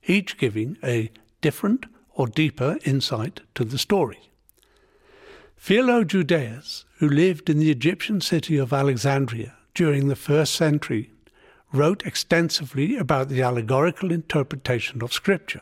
each 0.06 0.38
giving 0.38 0.78
a 0.84 1.12
different 1.42 1.86
or 2.14 2.28
deeper 2.28 2.78
insight 2.86 3.42
to 3.56 3.64
the 3.64 3.78
story. 3.78 4.20
Philo 5.56 6.04
Judaeus, 6.04 6.86
who 6.98 7.08
lived 7.08 7.50
in 7.50 7.60
the 7.60 7.72
Egyptian 7.72 8.20
city 8.20 8.58
of 8.58 8.74
Alexandria 8.74 9.54
during 9.76 10.08
the 10.08 10.16
first 10.16 10.56
century, 10.56 11.12
wrote 11.72 12.06
extensively 12.06 12.98
about 12.98 13.30
the 13.30 13.42
allegorical 13.42 14.12
interpretation 14.12 15.02
of 15.02 15.14
Scripture. 15.14 15.62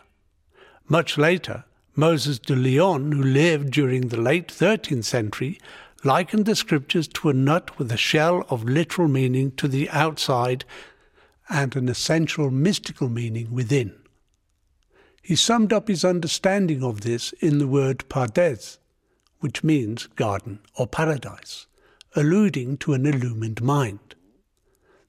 Much 0.87 1.17
later, 1.17 1.65
Moses 1.99 2.39
de 2.39 2.55
Leon, 2.55 3.11
who 3.11 3.21
lived 3.21 3.71
during 3.71 4.07
the 4.07 4.21
late 4.21 4.47
13th 4.47 5.03
century, 5.03 5.59
likened 6.05 6.45
the 6.45 6.55
scriptures 6.55 7.09
to 7.09 7.27
a 7.27 7.33
nut 7.33 7.77
with 7.77 7.91
a 7.91 7.97
shell 7.97 8.45
of 8.49 8.63
literal 8.63 9.09
meaning 9.09 9.51
to 9.57 9.67
the 9.67 9.89
outside 9.89 10.63
and 11.49 11.75
an 11.75 11.89
essential 11.89 12.49
mystical 12.49 13.09
meaning 13.09 13.51
within. 13.51 13.93
He 15.21 15.35
summed 15.35 15.73
up 15.73 15.89
his 15.89 16.05
understanding 16.05 16.83
of 16.83 17.01
this 17.01 17.33
in 17.33 17.57
the 17.57 17.67
word 17.67 18.07
pardes, 18.07 18.77
which 19.41 19.61
means 19.61 20.07
garden 20.15 20.59
or 20.75 20.87
paradise, 20.87 21.67
alluding 22.15 22.77
to 22.77 22.93
an 22.93 23.05
illumined 23.05 23.61
mind. 23.61 24.15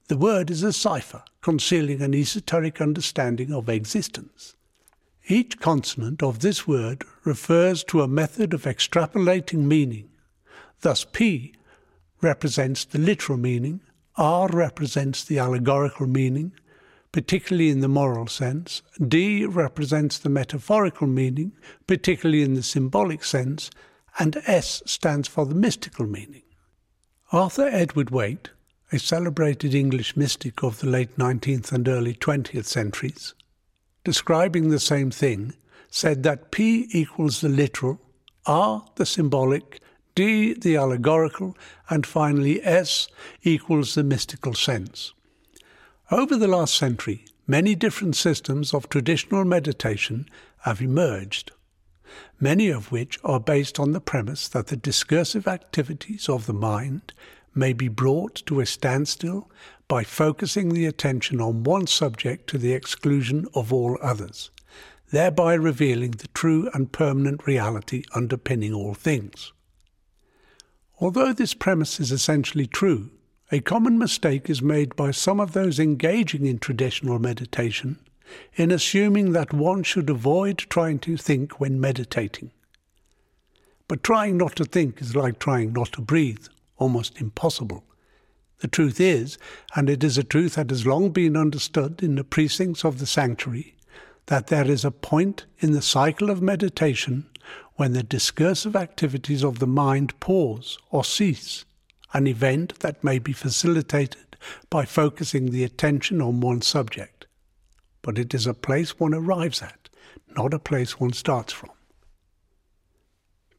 The 0.09 0.17
word 0.17 0.51
is 0.51 0.61
a 0.61 0.73
cipher 0.73 1.23
concealing 1.39 2.01
an 2.01 2.13
esoteric 2.13 2.81
understanding 2.81 3.53
of 3.53 3.69
existence. 3.69 4.57
Each 5.27 5.59
consonant 5.59 6.23
of 6.23 6.39
this 6.39 6.67
word 6.67 7.05
refers 7.23 7.83
to 7.85 8.01
a 8.01 8.07
method 8.07 8.53
of 8.53 8.63
extrapolating 8.63 9.65
meaning. 9.65 10.09
Thus, 10.81 11.05
P 11.05 11.53
represents 12.21 12.85
the 12.85 12.99
literal 12.99 13.37
meaning, 13.37 13.81
R 14.15 14.49
represents 14.49 15.23
the 15.23 15.39
allegorical 15.39 16.07
meaning, 16.07 16.53
particularly 17.11 17.69
in 17.69 17.81
the 17.81 17.87
moral 17.87 18.27
sense, 18.27 18.81
D 19.05 19.45
represents 19.45 20.17
the 20.17 20.29
metaphorical 20.29 21.07
meaning, 21.07 21.51
particularly 21.87 22.41
in 22.41 22.53
the 22.53 22.63
symbolic 22.63 23.23
sense, 23.23 23.69
and 24.19 24.37
S 24.45 24.81
stands 24.85 25.27
for 25.27 25.45
the 25.45 25.55
mystical 25.55 26.05
meaning. 26.05 26.43
Arthur 27.31 27.67
Edward 27.67 28.09
Waite, 28.09 28.49
a 28.91 28.99
celebrated 28.99 29.73
English 29.73 30.17
mystic 30.17 30.63
of 30.63 30.79
the 30.79 30.87
late 30.87 31.17
19th 31.17 31.71
and 31.71 31.87
early 31.87 32.13
20th 32.13 32.65
centuries, 32.65 33.33
describing 34.03 34.69
the 34.69 34.79
same 34.79 35.11
thing, 35.11 35.53
said 35.89 36.23
that 36.23 36.51
P 36.51 36.87
equals 36.91 37.41
the 37.41 37.49
literal, 37.49 37.99
R 38.45 38.85
the 38.95 39.05
symbolic, 39.05 39.81
D 40.15 40.53
the 40.53 40.75
allegorical, 40.75 41.57
and 41.89 42.05
finally 42.05 42.63
S 42.63 43.07
equals 43.43 43.95
the 43.95 44.03
mystical 44.03 44.53
sense. 44.53 45.13
Over 46.09 46.35
the 46.35 46.47
last 46.47 46.75
century, 46.75 47.25
many 47.47 47.75
different 47.75 48.15
systems 48.15 48.73
of 48.73 48.89
traditional 48.89 49.45
meditation 49.45 50.27
have 50.59 50.81
emerged, 50.81 51.51
many 52.39 52.69
of 52.69 52.91
which 52.91 53.19
are 53.23 53.39
based 53.39 53.79
on 53.79 53.91
the 53.91 54.01
premise 54.01 54.47
that 54.49 54.67
the 54.67 54.77
discursive 54.77 55.47
activities 55.47 56.27
of 56.27 56.45
the 56.45 56.53
mind 56.53 57.13
may 57.53 57.73
be 57.73 57.87
brought 57.87 58.35
to 58.45 58.59
a 58.59 58.65
standstill 58.65 59.49
by 59.87 60.03
focusing 60.03 60.69
the 60.69 60.85
attention 60.85 61.41
on 61.41 61.63
one 61.63 61.87
subject 61.87 62.47
to 62.47 62.57
the 62.57 62.73
exclusion 62.73 63.45
of 63.53 63.73
all 63.73 63.97
others, 64.01 64.51
thereby 65.11 65.53
revealing 65.53 66.11
the 66.11 66.29
true 66.29 66.69
and 66.73 66.91
permanent 66.91 67.45
reality 67.45 68.03
underpinning 68.15 68.73
all 68.73 68.93
things. 68.93 69.51
Although 70.99 71.33
this 71.33 71.53
premise 71.53 71.99
is 71.99 72.11
essentially 72.11 72.67
true, 72.67 73.11
a 73.51 73.59
common 73.59 73.97
mistake 73.97 74.49
is 74.49 74.61
made 74.61 74.95
by 74.95 75.11
some 75.11 75.39
of 75.41 75.51
those 75.51 75.79
engaging 75.79 76.45
in 76.45 76.57
traditional 76.57 77.19
meditation 77.19 77.99
in 78.55 78.71
assuming 78.71 79.33
that 79.33 79.51
one 79.51 79.83
should 79.83 80.09
avoid 80.09 80.57
trying 80.57 80.99
to 80.99 81.17
think 81.17 81.59
when 81.59 81.81
meditating. 81.81 82.51
But 83.89 84.03
trying 84.03 84.37
not 84.37 84.55
to 84.55 84.63
think 84.63 85.01
is 85.01 85.17
like 85.17 85.37
trying 85.37 85.73
not 85.73 85.91
to 85.93 86.01
breathe, 86.01 86.47
almost 86.81 87.21
impossible. 87.21 87.83
The 88.59 88.67
truth 88.67 88.99
is, 88.99 89.37
and 89.75 89.89
it 89.89 90.03
is 90.03 90.17
a 90.17 90.23
truth 90.23 90.55
that 90.55 90.69
has 90.71 90.85
long 90.85 91.11
been 91.11 91.37
understood 91.37 92.01
in 92.03 92.15
the 92.15 92.23
precincts 92.23 92.83
of 92.83 92.99
the 92.99 93.05
sanctuary, 93.05 93.75
that 94.25 94.47
there 94.47 94.69
is 94.69 94.83
a 94.83 94.91
point 94.91 95.45
in 95.59 95.71
the 95.71 95.81
cycle 95.81 96.29
of 96.29 96.41
meditation 96.41 97.29
when 97.75 97.93
the 97.93 98.03
discursive 98.03 98.75
activities 98.75 99.43
of 99.43 99.59
the 99.59 99.67
mind 99.67 100.19
pause 100.19 100.77
or 100.89 101.03
cease, 101.03 101.65
an 102.13 102.27
event 102.27 102.79
that 102.79 103.03
may 103.03 103.19
be 103.19 103.33
facilitated 103.33 104.37
by 104.69 104.85
focusing 104.85 105.51
the 105.51 105.63
attention 105.63 106.21
on 106.21 106.39
one 106.39 106.61
subject. 106.61 107.25
But 108.01 108.17
it 108.17 108.33
is 108.33 108.47
a 108.47 108.53
place 108.53 108.99
one 108.99 109.13
arrives 109.13 109.61
at, 109.61 109.89
not 110.35 110.53
a 110.53 110.59
place 110.59 110.99
one 110.99 111.13
starts 111.13 111.53
from. 111.53 111.71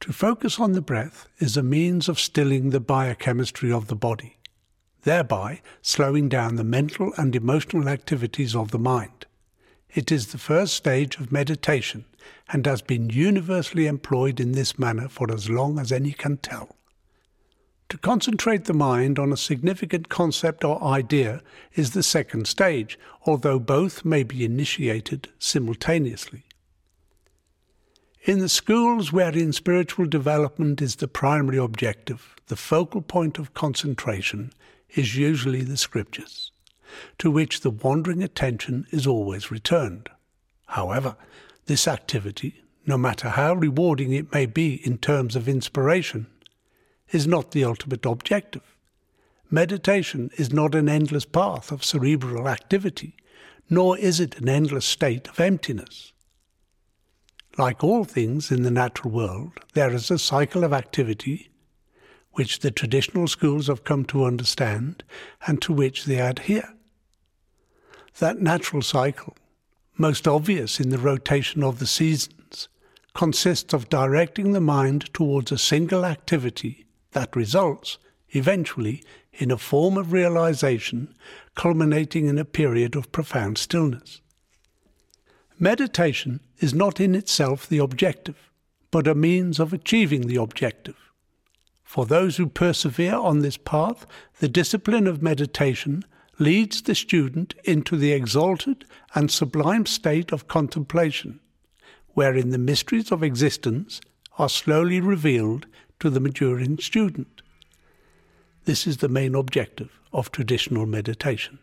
To 0.03 0.11
focus 0.11 0.59
on 0.59 0.73
the 0.73 0.81
breath 0.81 1.29
is 1.39 1.55
a 1.55 1.63
means 1.63 2.09
of 2.09 2.19
stilling 2.19 2.71
the 2.71 2.81
biochemistry 2.81 3.71
of 3.71 3.87
the 3.87 3.95
body, 3.95 4.35
thereby 5.03 5.61
slowing 5.81 6.27
down 6.27 6.57
the 6.57 6.65
mental 6.65 7.13
and 7.15 7.33
emotional 7.33 7.87
activities 7.87 8.53
of 8.53 8.71
the 8.71 8.79
mind. 8.79 9.25
It 9.95 10.11
is 10.11 10.27
the 10.27 10.37
first 10.37 10.73
stage 10.73 11.15
of 11.19 11.31
meditation 11.31 12.03
and 12.49 12.65
has 12.65 12.81
been 12.81 13.11
universally 13.11 13.87
employed 13.87 14.41
in 14.41 14.51
this 14.51 14.77
manner 14.77 15.07
for 15.07 15.31
as 15.31 15.49
long 15.49 15.79
as 15.79 15.89
any 15.89 16.11
can 16.11 16.35
tell. 16.35 16.75
To 17.87 17.97
concentrate 17.97 18.65
the 18.65 18.73
mind 18.73 19.17
on 19.17 19.31
a 19.31 19.37
significant 19.37 20.09
concept 20.09 20.65
or 20.65 20.83
idea 20.83 21.41
is 21.75 21.91
the 21.91 22.03
second 22.03 22.47
stage, 22.47 22.99
although 23.25 23.57
both 23.57 24.03
may 24.03 24.23
be 24.23 24.43
initiated 24.43 25.29
simultaneously. 25.39 26.43
In 28.25 28.39
the 28.39 28.47
schools 28.47 29.11
wherein 29.11 29.51
spiritual 29.51 30.05
development 30.05 30.81
is 30.81 30.95
the 30.95 31.09
primary 31.09 31.57
objective, 31.57 32.37
the 32.47 32.55
focal 32.55 33.01
point 33.01 33.37
of 33.37 33.53
concentration 33.53 34.53
is 34.95 35.17
usually 35.17 35.61
the 35.61 35.75
scriptures, 35.75 36.53
to 37.17 37.29
which 37.29 37.59
the 37.59 37.69
wandering 37.69 38.23
attention 38.23 38.87
is 38.91 39.05
always 39.05 39.51
returned. 39.51 40.07
However, 40.67 41.17
this 41.65 41.85
activity, 41.85 42.63
no 42.85 42.97
matter 42.97 43.27
how 43.27 43.55
rewarding 43.55 44.13
it 44.13 44.31
may 44.31 44.45
be 44.45 44.75
in 44.87 44.99
terms 44.99 45.35
of 45.35 45.49
inspiration, 45.49 46.27
is 47.11 47.27
not 47.27 47.51
the 47.51 47.65
ultimate 47.65 48.05
objective. 48.05 48.77
Meditation 49.51 50.31
is 50.37 50.53
not 50.53 50.75
an 50.75 50.87
endless 50.87 51.25
path 51.25 51.73
of 51.73 51.83
cerebral 51.83 52.47
activity, 52.47 53.17
nor 53.69 53.97
is 53.97 54.21
it 54.21 54.39
an 54.39 54.47
endless 54.47 54.85
state 54.85 55.27
of 55.27 55.41
emptiness. 55.41 56.12
Like 57.57 57.83
all 57.83 58.03
things 58.03 58.51
in 58.51 58.63
the 58.63 58.71
natural 58.71 59.11
world, 59.11 59.51
there 59.73 59.93
is 59.93 60.09
a 60.09 60.17
cycle 60.17 60.63
of 60.63 60.73
activity 60.73 61.49
which 62.31 62.59
the 62.59 62.71
traditional 62.71 63.27
schools 63.27 63.67
have 63.67 63.83
come 63.83 64.05
to 64.05 64.25
understand 64.25 65.03
and 65.45 65.61
to 65.61 65.71
which 65.71 66.05
they 66.05 66.19
adhere. 66.19 66.73
That 68.17 68.41
natural 68.41 68.81
cycle, 68.81 69.37
most 69.97 70.27
obvious 70.27 70.79
in 70.79 70.89
the 70.89 70.97
rotation 70.97 71.63
of 71.63 71.77
the 71.77 71.85
seasons, 71.85 72.69
consists 73.13 73.71
of 73.71 73.89
directing 73.89 74.53
the 74.53 74.61
mind 74.61 75.13
towards 75.13 75.51
a 75.51 75.57
single 75.59 76.05
activity 76.05 76.87
that 77.11 77.35
results, 77.35 77.99
eventually, 78.29 79.03
in 79.31 79.51
a 79.51 79.57
form 79.59 79.95
of 79.95 80.11
realization 80.11 81.13
culminating 81.53 82.25
in 82.25 82.39
a 82.39 82.45
period 82.45 82.95
of 82.95 83.11
profound 83.11 83.59
stillness. 83.59 84.21
Meditation 85.63 86.41
is 86.59 86.73
not 86.73 86.99
in 86.99 87.15
itself 87.15 87.69
the 87.69 87.77
objective, 87.77 88.51
but 88.91 89.07
a 89.07 89.15
means 89.15 89.61
of 89.61 89.71
achieving 89.71 90.27
the 90.27 90.35
objective. 90.35 90.97
For 91.85 92.05
those 92.05 92.35
who 92.35 92.47
persevere 92.47 93.15
on 93.15 93.39
this 93.39 93.55
path, 93.55 94.05
the 94.41 94.49
discipline 94.49 95.07
of 95.07 95.21
meditation 95.21 96.03
leads 96.37 96.81
the 96.81 96.93
student 96.93 97.55
into 97.63 97.95
the 97.95 98.11
exalted 98.11 98.83
and 99.15 99.31
sublime 99.31 99.85
state 99.85 100.33
of 100.33 100.49
contemplation, 100.49 101.39
wherein 102.09 102.49
the 102.49 102.57
mysteries 102.57 103.09
of 103.09 103.23
existence 103.23 104.01
are 104.37 104.49
slowly 104.49 104.99
revealed 104.99 105.65
to 106.01 106.09
the 106.09 106.19
maturing 106.19 106.77
student. 106.77 107.41
This 108.65 108.85
is 108.85 108.97
the 108.97 109.07
main 109.07 109.33
objective 109.33 109.97
of 110.11 110.29
traditional 110.29 110.85
meditation. 110.85 111.59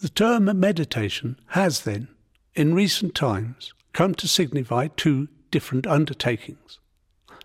The 0.00 0.08
term 0.08 0.46
meditation 0.58 1.38
has, 1.50 1.82
then, 1.82 2.08
in 2.56 2.74
recent 2.74 3.14
times 3.14 3.74
come 3.92 4.14
to 4.14 4.26
signify 4.26 4.88
two 4.88 5.28
different 5.50 5.86
undertakings. 5.86 6.80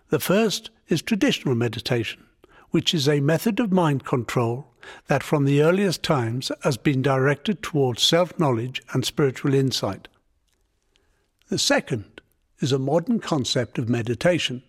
The 0.10 0.20
first 0.20 0.70
is 0.88 1.02
traditional 1.02 1.54
meditation, 1.54 2.24
which 2.72 2.94
is 2.94 3.08
a 3.08 3.20
method 3.20 3.60
of 3.60 3.72
mind 3.72 4.06
control 4.06 4.68
that 5.08 5.22
from 5.22 5.46
the 5.46 5.62
earliest 5.62 6.02
times 6.02 6.52
has 6.64 6.78
been 6.78 7.02
directed 7.02 7.62
towards 7.62 8.02
self 8.02 8.40
knowledge 8.40 8.82
and 8.94 9.06
spiritual 9.06 9.54
insight. 9.54 10.08
The 11.50 11.60
second 11.60 12.22
is 12.60 12.72
a 12.72 12.80
modern 12.80 13.20
concept 13.20 13.78
of 13.78 13.90
meditation, 13.90 14.64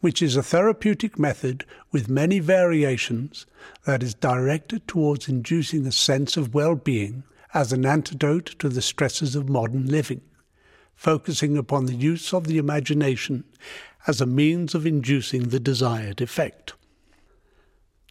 which 0.00 0.22
is 0.22 0.36
a 0.36 0.42
therapeutic 0.42 1.18
method 1.18 1.64
with 1.90 2.08
many 2.08 2.38
variations 2.38 3.46
that 3.86 4.02
is 4.02 4.14
directed 4.14 4.86
towards 4.86 5.28
inducing 5.28 5.86
a 5.86 5.92
sense 5.92 6.36
of 6.36 6.54
well 6.54 6.76
being 6.76 7.24
as 7.54 7.72
an 7.72 7.86
antidote 7.86 8.46
to 8.58 8.68
the 8.68 8.82
stresses 8.82 9.36
of 9.36 9.48
modern 9.48 9.86
living, 9.86 10.20
focusing 10.96 11.56
upon 11.56 11.86
the 11.86 11.94
use 11.94 12.34
of 12.34 12.48
the 12.48 12.58
imagination 12.58 13.44
as 14.08 14.20
a 14.20 14.26
means 14.26 14.74
of 14.74 14.84
inducing 14.84 15.44
the 15.44 15.60
desired 15.60 16.20
effect. 16.20 16.74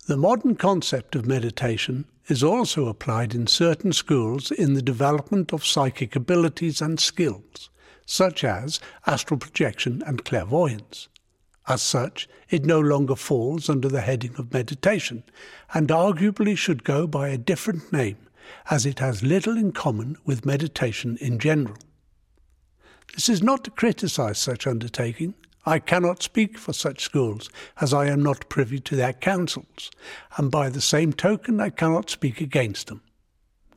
The 0.07 0.17
modern 0.17 0.55
concept 0.55 1.15
of 1.15 1.25
meditation 1.25 2.05
is 2.27 2.41
also 2.41 2.87
applied 2.87 3.35
in 3.35 3.47
certain 3.47 3.91
schools 3.91 4.49
in 4.49 4.73
the 4.73 4.81
development 4.81 5.51
of 5.51 5.65
psychic 5.65 6.15
abilities 6.15 6.81
and 6.81 6.99
skills, 6.99 7.69
such 8.05 8.43
as 8.43 8.79
astral 9.05 9.37
projection 9.37 10.01
and 10.05 10.23
clairvoyance. 10.23 11.09
As 11.67 11.81
such, 11.81 12.27
it 12.49 12.65
no 12.65 12.79
longer 12.79 13.15
falls 13.15 13.69
under 13.69 13.87
the 13.87 14.01
heading 14.01 14.35
of 14.37 14.53
meditation, 14.53 15.23
and 15.73 15.89
arguably 15.89 16.57
should 16.57 16.83
go 16.83 17.07
by 17.07 17.29
a 17.29 17.37
different 17.37 17.91
name 17.91 18.17
as 18.69 18.85
it 18.85 18.99
has 18.99 19.23
little 19.23 19.57
in 19.57 19.71
common 19.71 20.17
with 20.25 20.45
meditation 20.45 21.17
in 21.21 21.39
general. 21.39 21.77
This 23.13 23.29
is 23.29 23.43
not 23.43 23.63
to 23.63 23.71
criticize 23.71 24.39
such 24.39 24.65
undertaking. 24.65 25.35
I 25.65 25.79
cannot 25.79 26.23
speak 26.23 26.57
for 26.57 26.73
such 26.73 27.03
schools, 27.03 27.49
as 27.79 27.93
I 27.93 28.07
am 28.07 28.21
not 28.21 28.49
privy 28.49 28.79
to 28.81 28.95
their 28.95 29.13
councils, 29.13 29.91
and 30.37 30.51
by 30.51 30.69
the 30.69 30.81
same 30.81 31.13
token 31.13 31.59
I 31.59 31.69
cannot 31.69 32.09
speak 32.09 32.41
against 32.41 32.87
them. 32.87 33.01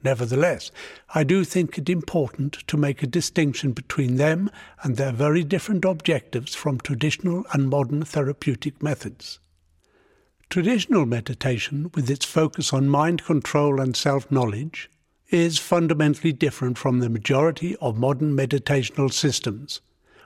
Nevertheless, 0.02 0.70
I 1.14 1.24
do 1.24 1.44
think 1.44 1.78
it 1.78 1.88
important 1.88 2.66
to 2.68 2.76
make 2.76 3.02
a 3.02 3.06
distinction 3.06 3.72
between 3.72 4.16
them 4.16 4.50
and 4.82 4.96
their 4.96 5.12
very 5.12 5.42
different 5.42 5.84
objectives 5.84 6.54
from 6.54 6.78
traditional 6.78 7.44
and 7.52 7.68
modern 7.68 8.04
therapeutic 8.04 8.82
methods. 8.82 9.38
Traditional 10.48 11.06
meditation, 11.06 11.90
with 11.94 12.08
its 12.08 12.24
focus 12.24 12.72
on 12.72 12.88
mind 12.88 13.24
control 13.24 13.80
and 13.80 13.96
self 13.96 14.30
knowledge, 14.30 14.90
is 15.28 15.58
fundamentally 15.58 16.32
different 16.32 16.78
from 16.78 17.00
the 17.00 17.08
majority 17.08 17.76
of 17.76 17.98
modern 17.98 18.36
meditational 18.36 19.12
systems, 19.12 19.80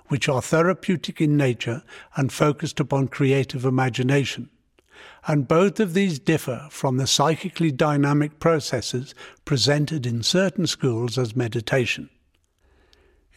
which 0.08 0.28
are 0.28 0.42
therapeutic 0.42 1.20
in 1.20 1.36
nature 1.36 1.82
and 2.16 2.32
focused 2.32 2.78
upon 2.78 3.08
creative 3.08 3.64
imagination. 3.64 4.50
And 5.26 5.48
both 5.48 5.80
of 5.80 5.94
these 5.94 6.18
differ 6.18 6.68
from 6.70 6.98
the 6.98 7.06
psychically 7.06 7.72
dynamic 7.72 8.38
processes 8.38 9.14
presented 9.44 10.06
in 10.06 10.22
certain 10.22 10.66
schools 10.66 11.16
as 11.16 11.34
meditation. 11.34 12.10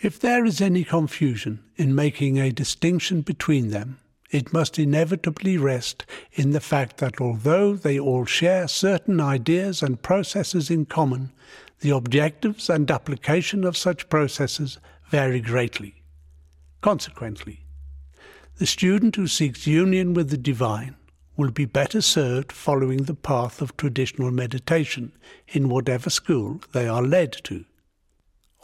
If 0.01 0.19
there 0.19 0.43
is 0.43 0.59
any 0.59 0.83
confusion 0.83 1.63
in 1.77 1.95
making 1.95 2.37
a 2.37 2.51
distinction 2.51 3.21
between 3.21 3.69
them, 3.69 3.99
it 4.33 4.51
must 4.51 4.79
inevitably 4.79 5.57
rest 5.57 6.05
in 6.31 6.51
the 6.51 6.59
fact 6.59 6.97
that 6.97 7.21
although 7.21 7.75
they 7.75 7.99
all 7.99 8.25
share 8.25 8.67
certain 8.67 9.21
ideas 9.21 9.83
and 9.83 10.01
processes 10.01 10.71
in 10.71 10.85
common, 10.85 11.31
the 11.81 11.91
objectives 11.91 12.69
and 12.69 12.89
application 12.89 13.63
of 13.63 13.77
such 13.77 14.09
processes 14.09 14.79
vary 15.09 15.39
greatly. 15.39 16.01
Consequently, 16.81 17.65
the 18.57 18.65
student 18.65 19.15
who 19.15 19.27
seeks 19.27 19.67
union 19.67 20.13
with 20.13 20.29
the 20.29 20.37
divine 20.37 20.95
will 21.37 21.51
be 21.51 21.65
better 21.65 22.01
served 22.01 22.51
following 22.51 23.03
the 23.03 23.13
path 23.13 23.61
of 23.61 23.77
traditional 23.77 24.31
meditation 24.31 25.11
in 25.47 25.69
whatever 25.69 26.09
school 26.09 26.61
they 26.71 26.87
are 26.87 27.03
led 27.03 27.33
to. 27.43 27.65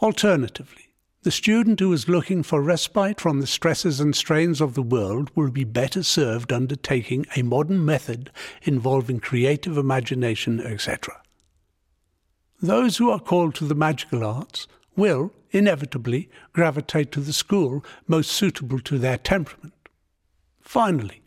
Alternatively, 0.02 0.89
the 1.22 1.30
student 1.30 1.80
who 1.80 1.92
is 1.92 2.08
looking 2.08 2.42
for 2.42 2.62
respite 2.62 3.20
from 3.20 3.40
the 3.40 3.46
stresses 3.46 4.00
and 4.00 4.16
strains 4.16 4.60
of 4.60 4.74
the 4.74 4.82
world 4.82 5.30
will 5.34 5.50
be 5.50 5.64
better 5.64 6.02
served 6.02 6.50
undertaking 6.50 7.26
a 7.36 7.42
modern 7.42 7.84
method 7.84 8.30
involving 8.62 9.20
creative 9.20 9.76
imagination, 9.76 10.60
etc. 10.60 11.20
Those 12.62 12.96
who 12.96 13.10
are 13.10 13.20
called 13.20 13.54
to 13.56 13.66
the 13.66 13.74
magical 13.74 14.24
arts 14.24 14.66
will, 14.96 15.32
inevitably, 15.50 16.30
gravitate 16.54 17.12
to 17.12 17.20
the 17.20 17.34
school 17.34 17.84
most 18.06 18.30
suitable 18.32 18.80
to 18.80 18.98
their 18.98 19.18
temperament. 19.18 19.74
Finally, 20.62 21.20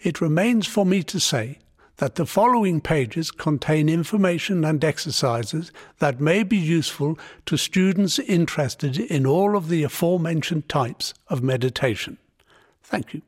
it 0.00 0.20
remains 0.20 0.66
for 0.66 0.84
me 0.84 1.02
to 1.04 1.18
say 1.18 1.58
that 2.00 2.14
the 2.14 2.24
following 2.24 2.80
pages 2.80 3.30
contain 3.30 3.86
information 3.86 4.64
and 4.64 4.82
exercises 4.82 5.70
that 5.98 6.18
may 6.18 6.42
be 6.42 6.56
useful 6.56 7.18
to 7.44 7.58
students 7.58 8.18
interested 8.20 8.98
in 8.98 9.26
all 9.26 9.54
of 9.54 9.68
the 9.68 9.82
aforementioned 9.82 10.66
types 10.66 11.12
of 11.28 11.42
meditation. 11.42 12.16
Thank 12.82 13.12
you. 13.12 13.20